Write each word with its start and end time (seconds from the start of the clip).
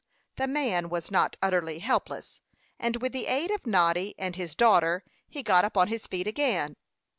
The 0.37 0.47
man 0.47 0.89
was 0.89 1.11
not 1.11 1.37
utterly 1.43 1.77
helpless; 1.77 2.41
and 2.79 2.95
with 3.03 3.11
the 3.13 3.27
aid 3.27 3.51
of 3.51 3.67
Noddy 3.67 4.15
and 4.17 4.35
his 4.35 4.55
daughter 4.55 5.03
he 5.29 5.43
got 5.43 5.63
upon 5.63 5.89
his 5.89 6.07
feet 6.07 6.25
again. 6.25 6.75